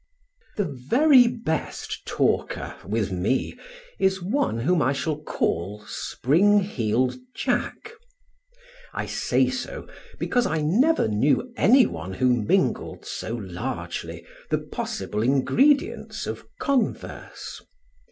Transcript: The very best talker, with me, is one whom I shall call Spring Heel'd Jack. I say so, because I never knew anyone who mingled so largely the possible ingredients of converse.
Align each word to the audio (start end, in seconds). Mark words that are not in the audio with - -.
The 0.57 0.65
very 0.65 1.27
best 1.27 2.07
talker, 2.07 2.73
with 2.83 3.11
me, 3.11 3.55
is 3.99 4.19
one 4.19 4.57
whom 4.61 4.81
I 4.81 4.93
shall 4.93 5.19
call 5.21 5.85
Spring 5.85 6.57
Heel'd 6.61 7.17
Jack. 7.35 7.91
I 8.95 9.05
say 9.05 9.47
so, 9.51 9.87
because 10.17 10.47
I 10.47 10.59
never 10.59 11.07
knew 11.07 11.53
anyone 11.55 12.13
who 12.15 12.33
mingled 12.33 13.05
so 13.05 13.35
largely 13.35 14.25
the 14.49 14.57
possible 14.57 15.21
ingredients 15.21 16.25
of 16.25 16.47
converse. 16.59 17.61